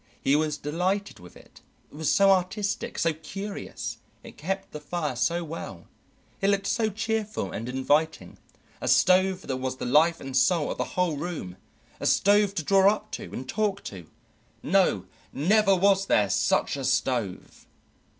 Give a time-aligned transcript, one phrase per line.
[0.19, 5.15] He was delighted with it; it was so artistic, so curious, it kept the fire
[5.15, 5.85] so well,
[6.41, 8.39] it looked so cheerful and inviting;
[8.81, 11.55] a stove that was the life and soul of the whole room,
[11.99, 14.09] a stove to draw up to and talk to;
[14.63, 17.67] no, never was there such a stove!